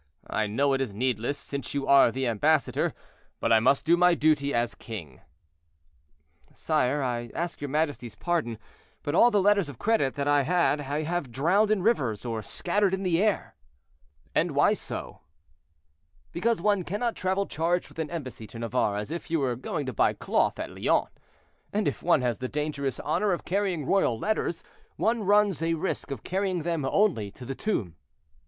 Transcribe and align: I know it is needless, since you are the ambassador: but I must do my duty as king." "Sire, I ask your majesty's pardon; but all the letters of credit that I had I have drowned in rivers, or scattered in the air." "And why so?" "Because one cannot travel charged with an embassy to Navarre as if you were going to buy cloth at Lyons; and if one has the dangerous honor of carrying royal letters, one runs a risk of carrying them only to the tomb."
I 0.31 0.47
know 0.47 0.73
it 0.73 0.81
is 0.81 0.95
needless, 0.95 1.37
since 1.37 1.75
you 1.75 1.85
are 1.85 2.11
the 2.11 2.25
ambassador: 2.25 2.95
but 3.39 3.53
I 3.53 3.59
must 3.59 3.85
do 3.85 3.95
my 3.95 4.15
duty 4.15 4.51
as 4.51 4.73
king." 4.73 5.21
"Sire, 6.55 7.03
I 7.03 7.29
ask 7.35 7.61
your 7.61 7.69
majesty's 7.69 8.15
pardon; 8.15 8.57
but 9.03 9.13
all 9.13 9.29
the 9.29 9.39
letters 9.39 9.69
of 9.69 9.77
credit 9.77 10.15
that 10.15 10.27
I 10.27 10.41
had 10.41 10.81
I 10.81 11.03
have 11.03 11.31
drowned 11.31 11.69
in 11.69 11.83
rivers, 11.83 12.25
or 12.25 12.41
scattered 12.41 12.95
in 12.95 13.03
the 13.03 13.21
air." 13.21 13.53
"And 14.33 14.55
why 14.55 14.73
so?" 14.73 15.19
"Because 16.31 16.63
one 16.63 16.83
cannot 16.83 17.15
travel 17.15 17.45
charged 17.45 17.87
with 17.87 17.99
an 17.99 18.09
embassy 18.09 18.47
to 18.47 18.57
Navarre 18.57 18.97
as 18.97 19.11
if 19.11 19.29
you 19.29 19.39
were 19.39 19.55
going 19.55 19.85
to 19.85 19.93
buy 19.93 20.13
cloth 20.13 20.57
at 20.57 20.71
Lyons; 20.71 21.09
and 21.71 21.87
if 21.87 22.01
one 22.01 22.21
has 22.23 22.39
the 22.39 22.47
dangerous 22.49 22.99
honor 23.01 23.33
of 23.33 23.45
carrying 23.45 23.85
royal 23.85 24.17
letters, 24.17 24.63
one 24.95 25.23
runs 25.23 25.61
a 25.61 25.75
risk 25.75 26.09
of 26.09 26.23
carrying 26.23 26.63
them 26.63 26.85
only 26.85 27.29
to 27.29 27.45
the 27.45 27.53
tomb." 27.53 27.97